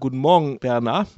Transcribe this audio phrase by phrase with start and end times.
[0.00, 1.08] Guten Morgen, Bernhard.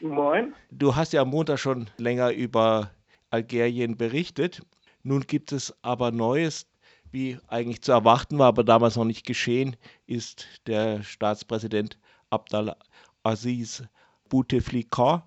[0.00, 0.52] Moin.
[0.72, 2.90] Du hast ja am Montag schon länger über
[3.30, 4.62] Algerien berichtet.
[5.04, 6.66] Nun gibt es aber Neues,
[7.12, 9.76] wie eigentlich zu erwarten war, aber damals noch nicht geschehen,
[10.08, 13.84] ist der Staatspräsident Abdelaziz
[14.28, 15.24] Bouteflika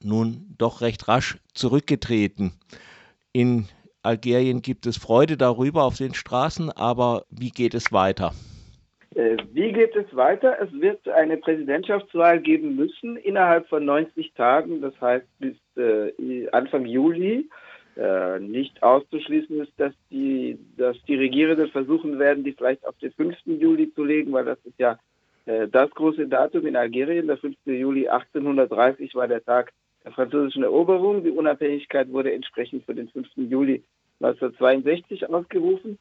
[0.00, 2.52] nun doch recht rasch zurückgetreten.
[3.32, 3.66] In
[4.02, 8.32] Algerien gibt es Freude darüber auf den Straßen, aber wie geht es weiter?
[9.16, 10.58] Äh, wie geht es weiter?
[10.60, 16.84] Es wird eine Präsidentschaftswahl geben müssen innerhalb von 90 Tagen, das heißt bis äh, Anfang
[16.84, 17.48] Juli.
[17.96, 23.10] Äh, nicht auszuschließen ist, dass die, dass die Regierenden versuchen werden, die vielleicht auf den
[23.12, 23.34] 5.
[23.46, 24.98] Juli zu legen, weil das ist ja
[25.70, 27.28] das große Datum in Algerien.
[27.28, 27.54] Der 5.
[27.66, 29.72] Juli 1830 war der Tag
[30.04, 31.22] der französischen Eroberung.
[31.22, 33.28] Die Unabhängigkeit wurde entsprechend für den 5.
[33.36, 33.84] Juli
[34.20, 36.00] 1962 ausgerufen.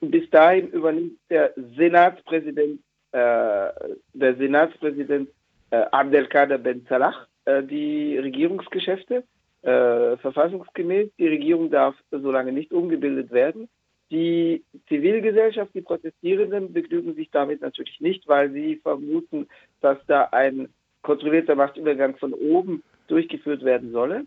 [0.00, 2.80] Bis dahin übernimmt der Senatspräsident,
[3.12, 3.68] äh,
[4.12, 5.28] der Senatspräsident
[5.70, 9.24] äh, Abdelkader Ben Salah äh, die Regierungsgeschäfte
[9.62, 11.10] äh, verfassungsgemäß.
[11.18, 13.68] Die Regierung darf so lange nicht umgebildet werden.
[14.10, 19.46] Die Zivilgesellschaft, die Protestierenden begnügen sich damit natürlich nicht, weil sie vermuten,
[19.80, 20.68] dass da ein
[21.02, 24.24] kontrollierter Machtübergang von oben durchgeführt werden solle,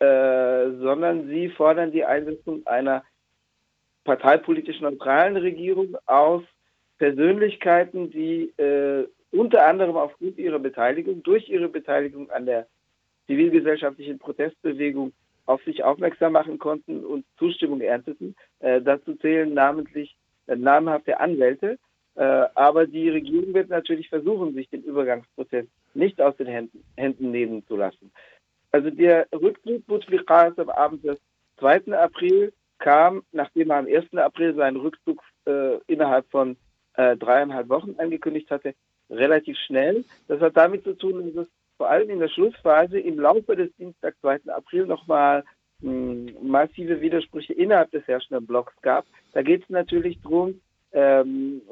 [0.00, 3.04] äh, sondern sie fordern die Einsetzung einer
[4.04, 6.42] parteipolitisch neutralen Regierung aus
[6.98, 12.66] Persönlichkeiten, die äh, unter anderem aufgrund ihrer Beteiligung, durch ihre Beteiligung an der
[13.26, 15.12] zivilgesellschaftlichen Protestbewegung
[15.46, 18.34] auf sich aufmerksam machen konnten und Zustimmung ernteten.
[18.60, 21.78] Äh, dazu zählen namentlich äh, namhafte Anwälte.
[22.16, 22.22] Äh,
[22.54, 27.64] aber die Regierung wird natürlich versuchen, sich den Übergangsprozess nicht aus den Händen, Händen nehmen
[27.66, 28.12] zu lassen.
[28.72, 31.18] Also der Rücktritt Bouteflikas am Abend des
[31.58, 31.92] 2.
[31.96, 34.12] April kam, nachdem er am 1.
[34.16, 36.56] April seinen Rückzug äh, innerhalb von
[36.94, 38.74] äh, dreieinhalb Wochen angekündigt hatte,
[39.08, 40.04] relativ schnell.
[40.28, 43.74] Das hat damit zu tun, dass es vor allem in der Schlussphase im Laufe des
[43.76, 44.40] Dienstag, 2.
[44.48, 45.44] April, nochmal
[45.80, 49.06] hm, massive Widersprüche innerhalb des herrschenden Blocks gab.
[49.32, 50.60] Da geht es natürlich darum,
[50.92, 51.62] ähm,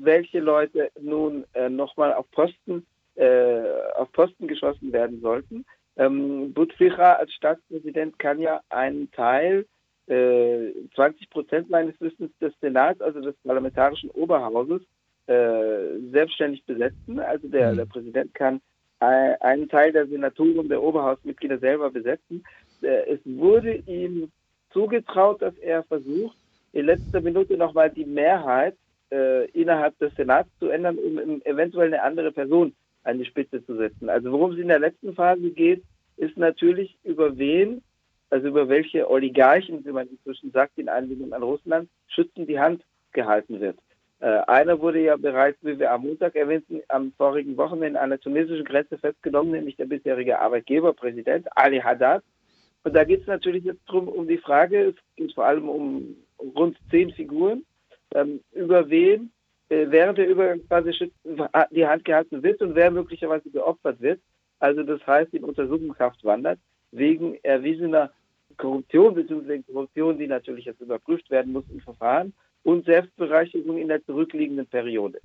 [0.00, 2.84] welche Leute nun äh, nochmal auf Posten
[3.14, 3.62] äh,
[3.94, 5.64] auf Posten geschossen werden sollten.
[5.96, 9.66] Ähm, Bouteflika als Staatspräsident kann ja einen Teil,
[10.06, 14.82] äh, 20 Prozent meines Wissens des Senats, also des parlamentarischen Oberhauses,
[15.26, 17.18] äh, selbstständig besetzen.
[17.18, 17.76] Also der, mhm.
[17.76, 18.60] der Präsident kann
[19.00, 22.44] einen Teil der Senatoren, der Oberhausmitglieder selber besetzen.
[22.82, 24.30] Äh, es wurde ihm
[24.72, 26.36] zugetraut, dass er versucht,
[26.72, 28.76] in letzter Minute nochmal die Mehrheit
[29.12, 33.76] äh, innerhalb des Senats zu ändern, um eventuell eine andere Person an die Spitze zu
[33.76, 34.08] setzen.
[34.08, 35.82] Also worum es in der letzten Phase geht,
[36.16, 37.82] ist natürlich über wen,
[38.34, 42.82] also über welche Oligarchen, wie man inzwischen sagt, in Anlehnung an Russland, schützend die Hand
[43.12, 43.78] gehalten wird.
[44.18, 48.18] Äh, einer wurde ja bereits, wie wir am Montag erwähnten, am vorigen Wochenende an der
[48.18, 52.24] tunesischen Grenze festgenommen, nämlich der bisherige Arbeitgeberpräsident Ali Haddad.
[52.82, 56.16] Und da geht es natürlich jetzt drum um die Frage, es geht vor allem um
[56.56, 57.64] rund zehn Figuren,
[58.16, 59.30] ähm, über wen
[59.68, 60.90] äh, während der Übergangsphase
[61.70, 64.20] die Hand gehalten wird und wer möglicherweise geopfert wird.
[64.58, 66.58] Also das heißt, in Untersuchungshaft wandert,
[66.90, 68.10] wegen erwiesener
[68.56, 72.32] Korruption, beziehungsweise Korruption, die natürlich jetzt überprüft werden muss im Verfahren
[72.62, 75.20] und Selbstbereicherung in der zurückliegenden Periode.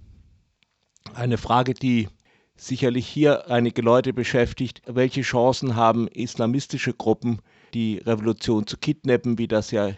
[1.16, 2.08] Eine Frage, die
[2.56, 4.82] sicherlich hier einige Leute beschäftigt.
[4.86, 7.40] Welche Chancen haben islamistische Gruppen,
[7.74, 9.92] die Revolution zu kidnappen, wie das ja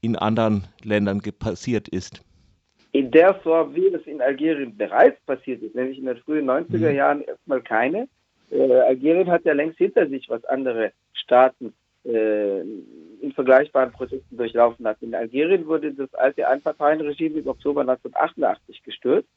[0.00, 2.22] in anderen Ländern passiert ist?
[2.92, 6.90] In der Form, wie es in Algerien bereits passiert ist, nämlich in den frühen 90er
[6.90, 6.96] mhm.
[6.96, 8.08] Jahren erstmal keine.
[8.50, 11.72] Äh, Algerien hat ja längst hinter sich, was andere Staaten
[12.04, 14.98] äh, in vergleichbaren Prozessen durchlaufen hat.
[15.00, 19.28] In Algerien wurde das alte Einparteienregime im Oktober 1988 gestürzt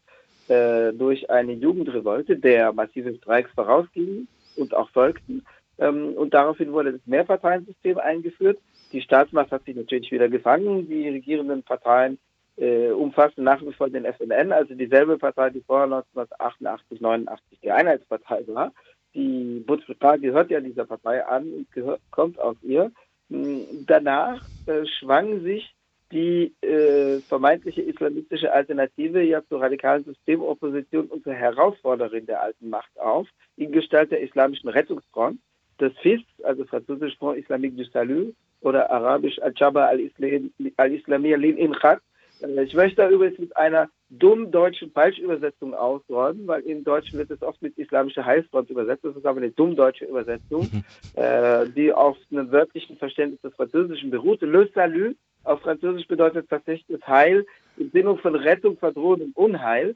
[0.47, 5.45] äh, durch eine Jugendrevolte, der massive Streiks vorausgingen und auch folgten.
[5.79, 8.59] Ähm, und daraufhin wurde das Mehrparteiensystem eingeführt.
[8.91, 10.87] Die Staatsmacht hat sich natürlich wieder gefangen.
[10.87, 12.19] Die regierenden Parteien
[12.57, 17.71] äh, umfassen nach wie vor den FNN, also dieselbe Partei, die vorher 1988, 89 die
[17.71, 18.71] Einheitspartei war.
[19.15, 22.91] Die Bouteflika gehört ja dieser Partei an gehört, kommt aus ihr.
[23.29, 25.73] Hm, danach äh, schwang sich
[26.11, 32.99] die äh, vermeintliche islamistische Alternative ja zur radikalen Systemopposition und zur Herausforderin der alten Macht
[32.99, 33.27] auf,
[33.57, 35.39] in Gestalt der Islamischen Rettungsfront,
[35.79, 41.99] das FIS, also französisch Front Islamique du Salut oder arabisch Al-Jaba al-Islamiyya lil-Inqad,
[42.41, 43.89] äh, ich möchte da übrigens mit einer
[44.19, 49.03] dummen deutschen Falschübersetzung ausräumen, weil im Deutschen wird es oft mit islamischer Heilsfront übersetzt.
[49.03, 50.83] Das ist aber eine dumm deutsche Übersetzung, mhm.
[51.15, 54.45] äh, die auf einem wörtlichen Verständnis des Französischen beruhte.
[54.45, 57.45] Le Salut auf Französisch bedeutet tatsächlich Heil
[57.77, 59.95] im Sinne von Rettung, Verdrohung und Unheil.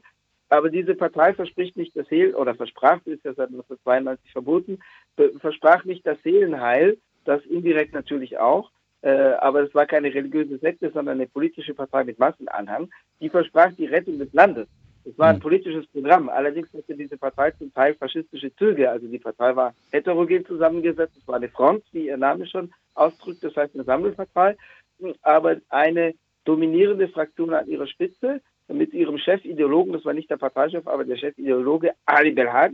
[0.50, 4.78] aber diese Partei verspricht nicht das Heil, oder versprach, ist ja seit 1992 verboten,
[5.40, 8.70] versprach nicht das Seelenheil, das indirekt natürlich auch,
[9.02, 12.90] äh, aber es war keine religiöse Sekte, sondern eine politische Partei mit Massenanhang,
[13.20, 14.66] die versprach die Rettung des Landes.
[15.04, 15.42] Es war ein hm.
[15.42, 16.28] politisches Programm.
[16.28, 18.90] Allerdings hatte diese Partei zum Teil faschistische Züge.
[18.90, 21.16] Also die Partei war heterogen zusammengesetzt.
[21.16, 24.56] Es war eine Front, wie ihr Name schon ausdrückt, das heißt eine Sammelpartei.
[25.22, 26.14] Aber eine
[26.44, 31.16] dominierende Fraktion an ihrer Spitze mit ihrem Chefideologen, das war nicht der Parteichef, aber der
[31.16, 32.72] Chefideologe Ali Belhad,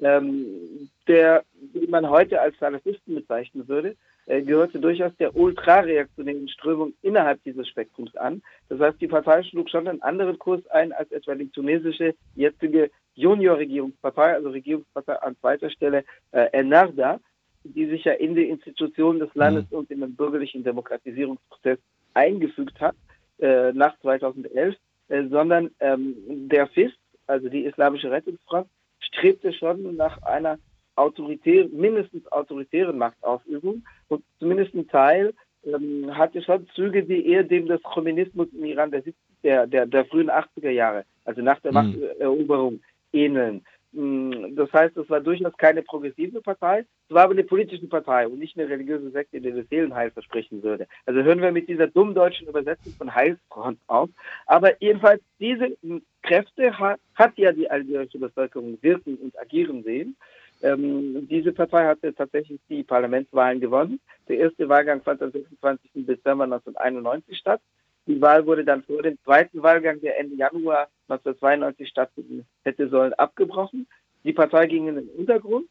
[0.00, 3.96] ähm, der, wie man heute als Salafisten bezeichnen würde,
[4.26, 8.42] gehörte durchaus der ultrareaktionären Strömung innerhalb dieses Spektrums an.
[8.68, 12.90] Das heißt, die Partei schlug schon einen anderen Kurs ein als etwa die tunesische jetzige
[13.14, 17.20] Junior-Regierungspartei, also Regierungspartei an zweiter Stelle äh, Ennarda,
[17.64, 19.78] die sich ja in die Institutionen des Landes mhm.
[19.78, 21.78] und in den bürgerlichen Demokratisierungsprozess
[22.14, 22.94] eingefügt hat
[23.38, 24.76] äh, nach 2011,
[25.08, 26.14] äh, sondern ähm,
[26.48, 26.92] der FIS,
[27.26, 28.68] also die Islamische Rettungsfront,
[29.00, 30.58] strebte schon nach einer
[30.96, 35.34] autoritär, mindestens autoritären Machtausübung und zumindest ein Teil
[35.64, 39.02] ähm, hatte schon Züge, die eher dem des Kommunismus im Iran der,
[39.42, 41.74] der, der, der frühen 80er Jahre, also nach der mhm.
[41.74, 42.80] Machteroberung,
[43.12, 43.62] ähneln.
[43.92, 48.26] Mm, das heißt, es war durchaus keine progressive Partei, es war aber eine politische Partei
[48.28, 50.86] und nicht eine religiöse Sekte, die das Seelenheil versprechen würde.
[51.06, 54.10] Also hören wir mit dieser dummen deutschen Übersetzung von Heilsfront auf.
[54.46, 55.76] Aber jedenfalls, diese
[56.22, 60.16] Kräfte hat, hat ja die algerische Bevölkerung wirken und agieren sehen.
[60.62, 64.00] Ähm, diese Partei hatte tatsächlich die Parlamentswahlen gewonnen.
[64.28, 65.90] Der erste Wahlgang fand am 26.
[66.06, 67.60] Dezember 1991 statt.
[68.06, 73.12] Die Wahl wurde dann vor dem zweiten Wahlgang, der Ende Januar 1992 stattfinden hätte sollen,
[73.14, 73.86] abgebrochen.
[74.24, 75.68] Die Partei ging in den Untergrund.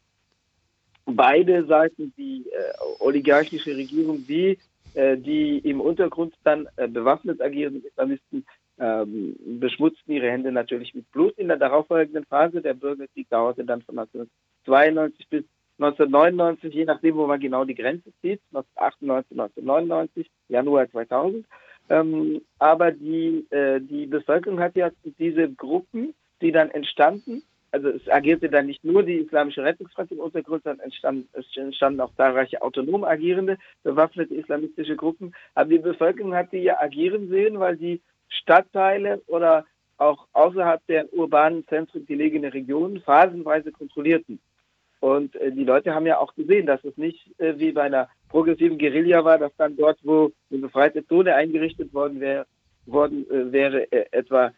[1.06, 4.58] Beide Seiten, die äh, oligarchische Regierung, wie
[4.94, 8.44] äh, die im Untergrund dann äh, bewaffnet agierenden Islamisten,
[8.78, 11.38] ähm, beschmutzten ihre Hände natürlich mit Blut.
[11.38, 15.44] In der darauffolgenden Phase, der Bürgerkrieg dauerte dann von 1992 bis
[15.78, 21.46] 1999, je nachdem, wo man genau die Grenze zieht, 1998, 1999, Januar 2000.
[21.88, 27.42] Ähm, aber die, äh, die Bevölkerung hat ja diese Gruppen, die dann entstanden,
[27.72, 32.00] also es agierte dann nicht nur die Islamische Rettungsfront im Untergrund, sondern entstanden, es entstanden
[32.00, 35.34] auch zahlreiche autonom agierende, bewaffnete islamistische Gruppen.
[35.54, 39.66] Aber die Bevölkerung hat die ja agieren sehen, weil die Stadtteile oder
[39.98, 44.38] auch außerhalb der urbanen Zentren gelegene Regionen phasenweise kontrollierten.
[45.00, 48.08] Und äh, die Leute haben ja auch gesehen, dass es nicht äh, wie bei einer
[48.28, 52.46] progressiven Guerilla war, dass dann dort, wo eine befreite Zone eingerichtet worden wäre,
[52.86, 54.52] worden äh, wäre, äh, etwa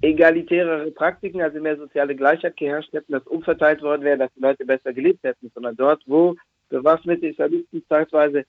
[0.00, 4.64] egalitärere Praktiken, also mehr soziale Gleichheit geherrscht hätten, dass umverteilt worden wäre, dass die Leute
[4.64, 6.34] besser gelebt hätten, sondern dort, wo
[6.68, 8.44] bewaffnete Islamisten zeitweise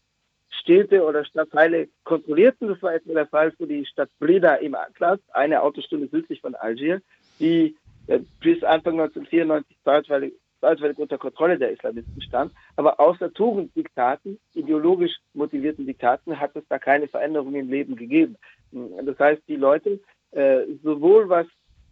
[0.50, 2.70] Städte oder Stadtteile kontrollierten.
[2.70, 6.56] Das war etwa der Fall für die Stadt Breda im Atlas, eine Autostunde südlich von
[6.56, 7.02] Algier,
[7.40, 7.76] die
[8.08, 10.34] äh, bis Anfang 1994 zeitweilig
[10.64, 12.54] zeitweilig unter Kontrolle der Islamisten stand.
[12.78, 18.38] Aber außer Tugenddiktaten, ideologisch motivierten Diktaten, hat es da keine Veränderung im Leben gegeben.
[18.72, 20.00] Das heißt, die Leute,
[20.32, 21.48] äh, sowohl was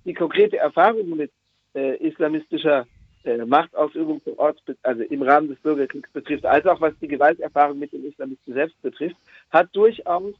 [0.06, 1.31] die konkrete Erfahrung mit
[1.75, 2.88] äh, islamistischer
[3.25, 7.77] äh, Machtausübung vor Ort, also im Rahmen des Bürgerkriegs betrifft, als auch was die Gewalterfahrung
[7.77, 9.18] mit den Islamisten selbst betrifft,
[9.50, 10.33] hat durchaus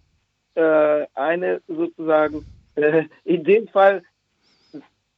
[0.56, 2.46] äh, eine sozusagen
[3.26, 4.02] in dem Fall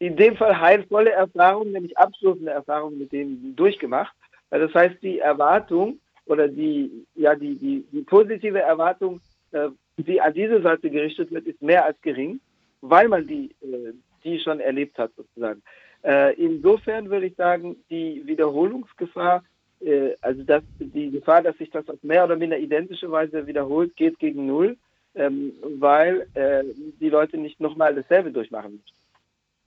[0.06, 4.14] in dem Fall heilvolle Erfahrungen, nämlich abschließende Erfahrungen mit denen durchgemacht.
[4.50, 10.34] Das heißt, die Erwartung oder die, ja, die, die, die positive Erwartung, äh, die an
[10.34, 12.40] diese Seite gerichtet wird, ist mehr als gering,
[12.82, 13.94] weil man die, äh,
[14.24, 15.62] die schon erlebt hat, sozusagen.
[16.04, 19.44] Äh, insofern würde ich sagen, die Wiederholungsgefahr,
[20.22, 24.18] also dass die Gefahr, dass sich das auf mehr oder minder identische Weise wiederholt, geht
[24.18, 24.78] gegen Null,
[25.14, 26.26] ähm, weil
[27.02, 29.03] die Leute nicht nochmal dasselbe durchmachen müssen.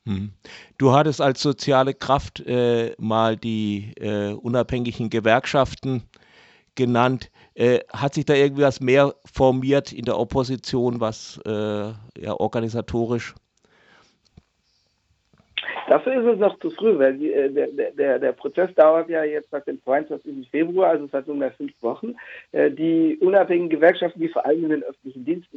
[0.07, 0.31] Hm.
[0.79, 6.05] Du hattest als soziale Kraft äh, mal die äh, unabhängigen Gewerkschaften
[6.77, 7.31] genannt.
[7.55, 13.35] Äh, hat sich da irgendwas mehr formiert in der Opposition, was äh, ja organisatorisch?
[15.89, 19.25] Dafür ist es noch zu früh, weil die, äh, der, der, der Prozess dauert ja
[19.25, 20.49] jetzt seit dem 22.
[20.51, 22.15] Februar, also seit nunmehr fünf Wochen.
[22.53, 25.49] Äh, die unabhängigen Gewerkschaften, die vor allem in den öffentlichen Dienst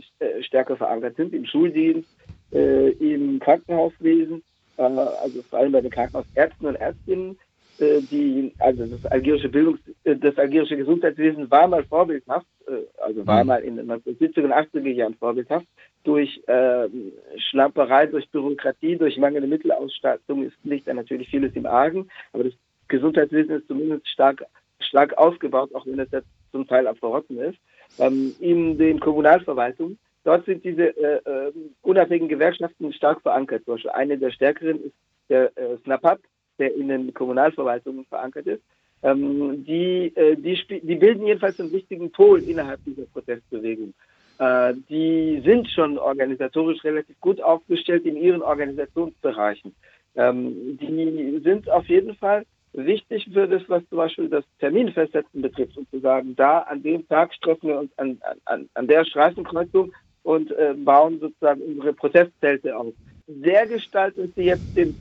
[0.42, 2.10] stärker verankert sind, im Schuldienst,
[2.52, 4.44] äh, im Krankenhauswesen,
[4.78, 7.38] äh, also vor allem bei den Krankenhausärzten und Ärztinnen,
[7.80, 13.26] äh, die, also das algerische Bildungs-, äh, das algerische Gesundheitswesen war mal vorbildhaft, äh, also
[13.26, 13.48] war mhm.
[13.48, 15.66] mal in den 1970er und 80er Jahren vorbildhaft,
[16.04, 22.10] durch ähm, Schlamperei, durch Bürokratie, durch mangelnde Mittelausstattung ist, liegt da natürlich vieles im Argen,
[22.34, 22.54] aber das
[22.88, 24.44] Gesundheitswesen ist zumindest stark,
[24.80, 27.58] stark ausgebaut, auch wenn es jetzt zum Teil am Verrotten ist.
[27.98, 29.98] Ähm, in den Kommunalverwaltungen
[30.30, 33.66] Dort sind diese äh, äh, unabhängigen Gewerkschaften stark verankert.
[33.66, 34.94] Zum Beispiel eine der stärkeren ist
[35.28, 36.20] der äh, SNAPAP,
[36.60, 38.62] der in den Kommunalverwaltungen verankert ist.
[39.02, 43.96] Ähm, die, äh, die, die bilden jedenfalls einen wichtigen Pol innerhalb dieser Protestbewegung.
[44.38, 49.74] Äh, die sind schon organisatorisch relativ gut aufgestellt in ihren Organisationsbereichen.
[50.14, 55.76] Ähm, die sind auf jeden Fall wichtig für das, was zum Beispiel das Terminfestsetzen betrifft
[55.76, 59.92] und zu sagen, da an dem Tag treffen wir uns an, an, an der Straßenkreuzung
[60.24, 62.94] und äh, bauen sozusagen unsere Protestzelte auf.
[63.28, 64.96] Der Gestalt, dass sie jetzt den,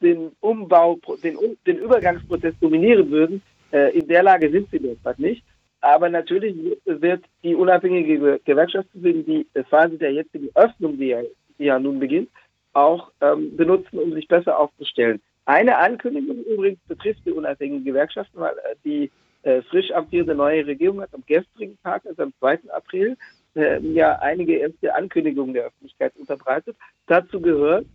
[0.00, 3.42] den Umbau, den, den Übergangsprozess dominieren würden,
[3.72, 5.44] äh, in der Lage sind sie derzeit nicht.
[5.80, 6.54] Aber natürlich
[6.84, 11.22] wird die unabhängige Gewerkschaftsbewegung die Phase der jetzigen Öffnung, die ja,
[11.58, 12.28] die ja nun beginnt,
[12.72, 15.20] auch ähm, benutzen, um sich besser aufzustellen.
[15.46, 19.10] Eine Ankündigung übrigens betrifft die unabhängigen Gewerkschaften, weil äh, die
[19.42, 22.60] äh, frisch amtierende neue Regierung hat am gestrigen Tag, also am 2.
[22.72, 23.16] April,
[23.54, 26.76] ja einige erste Ankündigungen der Öffentlichkeit unterbreitet.
[27.06, 27.86] Dazu gehört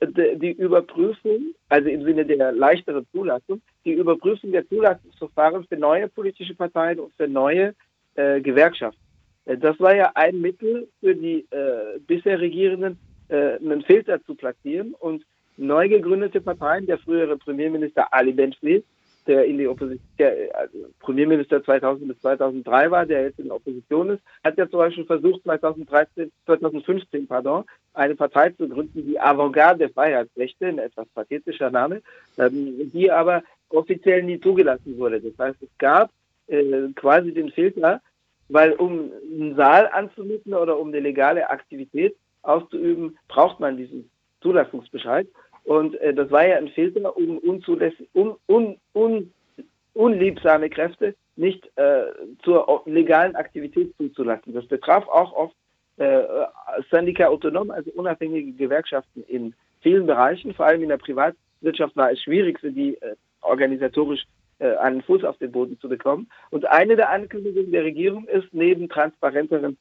[0.00, 6.08] äh, die Überprüfung, also im Sinne der leichteren Zulassung, die Überprüfung der Zulassungsverfahren für neue
[6.08, 7.74] politische Parteien und für neue
[8.14, 9.00] äh, Gewerkschaften.
[9.44, 14.34] Äh, das war ja ein Mittel für die äh, bisher Regierenden, äh, einen Filter zu
[14.34, 15.24] platzieren und
[15.56, 18.82] neu gegründete Parteien, der frühere Premierminister Ali Benchli,
[19.26, 23.56] der in die Opposition, der also Premierminister 2000 bis 2003 war, der jetzt in der
[23.56, 27.64] Opposition ist, hat ja zum Beispiel versucht, 2013, 2015, pardon,
[27.94, 32.02] eine Partei zu gründen, die Avantgarde der Freiheitsrechte, ein etwas pathetischer Name,
[32.38, 35.20] ähm, die aber offiziell nie zugelassen wurde.
[35.20, 36.10] Das heißt, es gab
[36.48, 38.00] äh, quasi den Filter,
[38.48, 44.10] weil um einen Saal anzumieten oder um eine legale Aktivität auszuüben, braucht man diesen
[44.42, 45.26] Zulassungsbescheid.
[45.64, 47.62] Und äh, das war ja ein Filter, um un,
[48.46, 49.32] un, un,
[49.94, 52.04] unliebsame Kräfte nicht äh,
[52.42, 54.54] zur legalen Aktivität zuzulassen.
[54.54, 55.54] Das betraf auch oft
[55.96, 56.22] äh,
[56.90, 62.20] Syndica Autonom, also unabhängige Gewerkschaften in vielen Bereichen, vor allem in der Privatwirtschaft war es
[62.22, 64.24] schwierig für die äh, organisatorisch
[64.58, 66.28] äh, einen Fuß auf den Boden zu bekommen.
[66.50, 69.76] Und eine der Ankündigungen der Regierung ist, neben transparenteren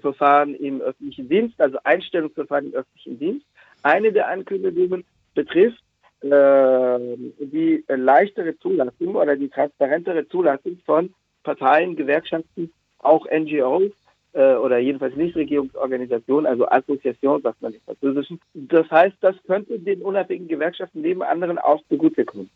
[0.00, 3.46] Verfahren im öffentlichen Dienst, also Einstellungsverfahren im öffentlichen Dienst,
[3.82, 5.04] eine der Ankündigungen
[5.38, 5.80] betrifft
[6.22, 6.98] äh,
[7.38, 11.14] die leichtere Zulassung oder die transparentere Zulassung von
[11.44, 13.92] Parteien, Gewerkschaften, auch NGOs
[14.32, 18.40] äh, oder jedenfalls Nichtregierungsorganisationen, also Association, sagt man im Französischen.
[18.54, 22.50] Das heißt, das könnte den unabhängigen Gewerkschaften neben anderen auch zugutekommen.